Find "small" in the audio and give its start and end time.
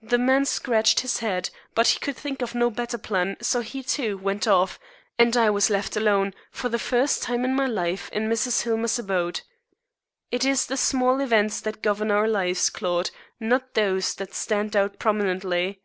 10.76-11.18